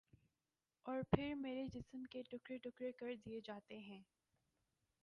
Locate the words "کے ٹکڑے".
2.03-2.57